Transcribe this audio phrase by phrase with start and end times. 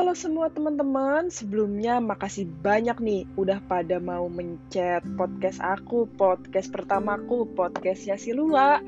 [0.00, 7.44] Halo semua teman-teman, sebelumnya makasih banyak nih udah pada mau mencet podcast aku, podcast pertamaku,
[7.52, 8.80] podcastnya si Lula.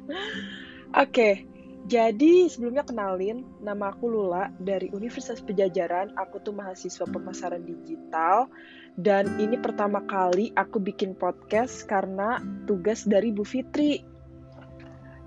[1.04, 1.44] Oke,
[1.84, 8.48] jadi sebelumnya kenalin, nama aku Lula dari Universitas Pejajaran, aku tuh mahasiswa pemasaran digital,
[8.96, 14.00] dan ini pertama kali aku bikin podcast karena tugas dari Bu Fitri.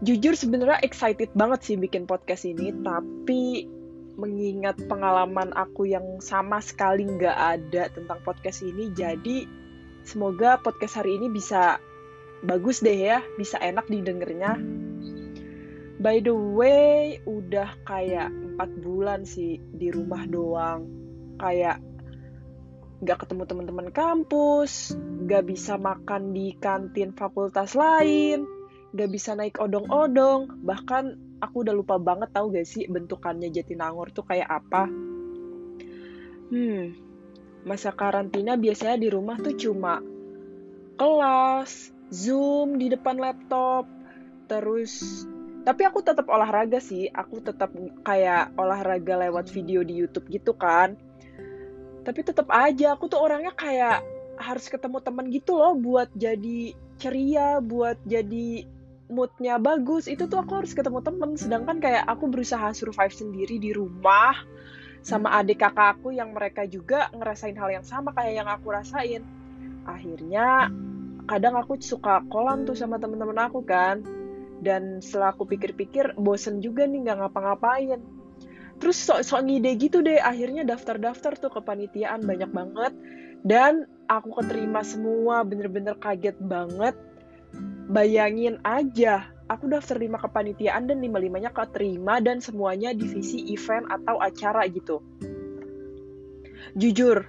[0.02, 3.70] Jujur sebenarnya excited banget sih bikin podcast ini, tapi
[4.16, 8.94] mengingat pengalaman aku yang sama sekali nggak ada tentang podcast ini.
[8.94, 9.46] Jadi
[10.06, 11.82] semoga podcast hari ini bisa
[12.44, 14.60] bagus deh ya, bisa enak didengarnya.
[16.04, 20.84] By the way, udah kayak empat bulan sih di rumah doang.
[21.40, 21.80] Kayak
[23.04, 28.48] nggak ketemu teman-teman kampus, nggak bisa makan di kantin fakultas lain,
[28.96, 34.24] nggak bisa naik odong-odong, bahkan aku udah lupa banget tahu gak sih bentukannya Jatinangor tuh
[34.24, 34.88] kayak apa.
[36.48, 36.96] Hmm,
[37.68, 40.00] masa karantina biasanya di rumah tuh cuma
[40.96, 43.90] kelas, Zoom di depan laptop,
[44.48, 45.26] terus
[45.64, 47.72] tapi aku tetap olahraga sih, aku tetap
[48.04, 51.00] kayak olahraga lewat video di YouTube gitu kan.
[52.04, 54.04] Tapi tetap aja aku tuh orangnya kayak
[54.36, 58.68] harus ketemu teman gitu loh buat jadi ceria, buat jadi
[59.14, 61.38] moodnya bagus itu tuh aku harus ketemu temen.
[61.38, 64.34] Sedangkan kayak aku berusaha survive sendiri di rumah
[65.06, 69.22] sama adik kakak aku yang mereka juga ngerasain hal yang sama kayak yang aku rasain.
[69.86, 70.74] Akhirnya
[71.30, 74.02] kadang aku suka kolam tuh sama temen-temen aku kan.
[74.64, 78.00] Dan setelah aku pikir-pikir bosen juga nih nggak ngapa-ngapain.
[78.82, 82.94] Terus sok-sok ngide gitu deh akhirnya daftar-daftar tuh kepanitiaan banyak banget.
[83.44, 86.96] Dan aku keterima semua bener-bener kaget banget
[87.94, 94.66] Bayangin aja, aku dafter lima kepanitiaan dan lima-limanya keterima dan semuanya divisi event atau acara
[94.66, 94.98] gitu.
[96.74, 97.22] Jujur,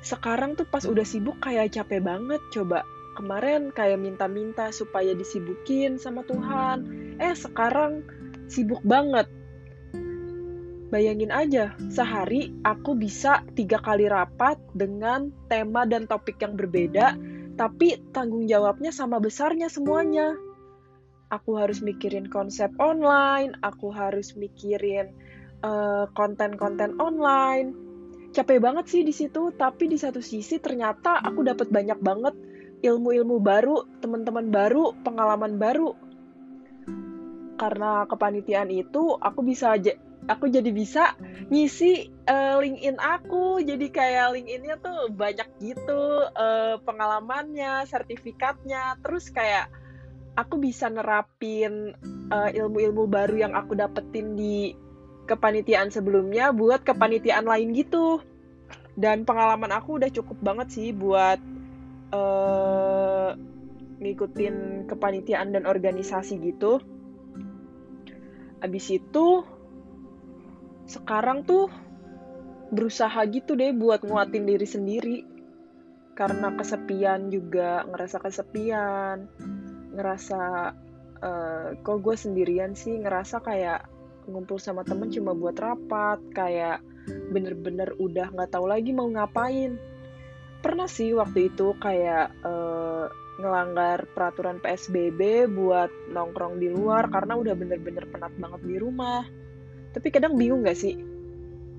[0.00, 2.88] sekarang tuh pas udah sibuk kayak capek banget coba.
[3.12, 6.88] Kemarin kayak minta-minta supaya disibukin sama Tuhan.
[7.20, 8.08] Eh sekarang
[8.48, 9.28] sibuk banget.
[10.88, 17.98] Bayangin aja, sehari aku bisa tiga kali rapat dengan tema dan topik yang berbeda tapi
[18.12, 20.36] tanggung jawabnya sama besarnya semuanya.
[21.32, 25.10] Aku harus mikirin konsep online, aku harus mikirin
[25.64, 27.74] eh, konten-konten online.
[28.30, 32.36] Capek banget sih di situ, tapi di satu sisi ternyata aku dapat banyak banget
[32.84, 35.96] ilmu-ilmu baru, teman-teman baru, pengalaman baru.
[37.56, 39.72] Karena kepanitiaan itu, aku bisa
[40.26, 41.14] aku jadi bisa
[41.48, 43.62] ngisi uh, LinkedIn aku.
[43.62, 48.98] Jadi kayak LinkedIn-nya tuh banyak gitu uh, pengalamannya sertifikatnya.
[49.02, 49.70] Terus kayak
[50.36, 51.94] aku bisa nerapin
[52.30, 54.74] uh, ilmu-ilmu baru yang aku dapetin di
[55.26, 58.22] kepanitiaan sebelumnya buat kepanitiaan lain gitu.
[58.96, 61.38] Dan pengalaman aku udah cukup banget sih buat
[62.10, 63.36] uh,
[64.00, 66.80] ngikutin kepanitiaan dan organisasi gitu.
[68.64, 69.44] Abis itu
[70.86, 71.66] sekarang tuh
[72.70, 75.18] berusaha gitu deh buat nguatin diri sendiri.
[76.16, 79.28] Karena kesepian juga ngerasa kesepian
[79.96, 80.40] ngerasa
[81.20, 83.88] uh, kok gue sendirian sih ngerasa kayak
[84.28, 86.82] ngumpul sama temen cuma buat rapat kayak
[87.30, 89.76] bener-bener udah nggak tahu lagi mau ngapain.
[90.64, 97.52] Pernah sih waktu itu kayak uh, ngelanggar peraturan PSBB buat nongkrong di luar karena udah
[97.52, 99.45] bener-bener penat banget di rumah
[99.96, 101.00] tapi kadang bingung gak sih?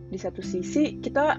[0.10, 1.38] Di satu sisi kita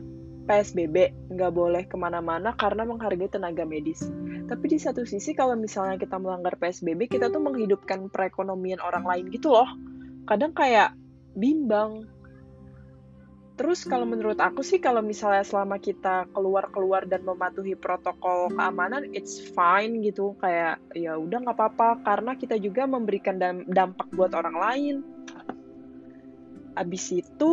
[0.48, 4.06] PSBB nggak boleh ke mana-mana karena menghargai tenaga medis.
[4.48, 9.24] Tapi di satu sisi kalau misalnya kita melanggar PSBB, kita tuh menghidupkan perekonomian orang lain
[9.28, 9.68] gitu loh.
[10.24, 10.96] Kadang kayak
[11.36, 12.08] bimbang.
[13.60, 19.42] Terus kalau menurut aku sih kalau misalnya selama kita keluar-keluar dan mematuhi protokol keamanan, it's
[19.52, 20.38] fine gitu.
[20.40, 23.36] Kayak ya udah nggak apa-apa karena kita juga memberikan
[23.66, 25.17] dampak buat orang lain
[26.78, 27.52] abis itu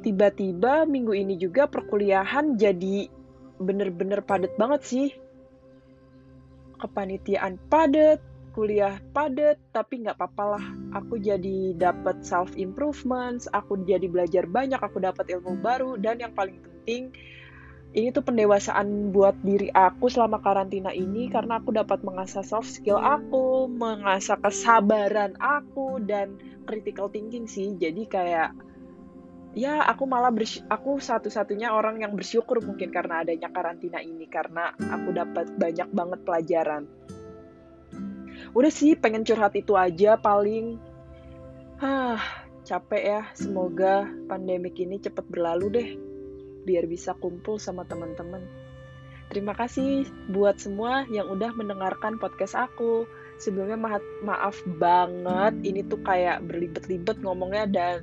[0.00, 3.10] tiba-tiba minggu ini juga perkuliahan jadi
[3.58, 5.08] bener-bener padat banget sih.
[6.76, 8.20] Kepanitiaan padat,
[8.52, 10.64] kuliah padat, tapi nggak apa-apa lah.
[11.02, 16.32] Aku jadi dapat self improvements, aku jadi belajar banyak, aku dapat ilmu baru, dan yang
[16.32, 17.12] paling penting
[17.96, 23.00] ini tuh pendewasaan buat diri aku selama karantina ini karena aku dapat mengasah soft skill
[23.00, 26.36] aku, mengasah kesabaran aku dan
[26.68, 27.72] critical thinking sih.
[27.80, 28.52] Jadi kayak
[29.56, 34.76] ya aku malah bers aku satu-satunya orang yang bersyukur mungkin karena adanya karantina ini karena
[34.76, 36.84] aku dapat banyak banget pelajaran.
[38.52, 40.76] Udah sih pengen curhat itu aja paling.
[41.80, 42.20] Hah,
[42.60, 43.22] capek ya.
[43.32, 45.88] Semoga pandemik ini cepat berlalu deh.
[46.66, 48.42] Biar bisa kumpul sama teman-teman.
[49.30, 53.06] Terima kasih buat semua yang udah mendengarkan podcast aku.
[53.42, 57.96] Sebelumnya ma maaf banget, ini tuh kayak berlibet-libet ngomongnya dan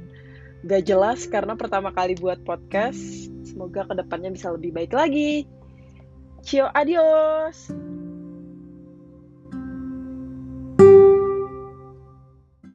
[0.67, 2.99] gak jelas karena pertama kali buat podcast.
[3.47, 5.47] Semoga ke depannya bisa lebih baik lagi.
[6.43, 7.92] Cio, adios!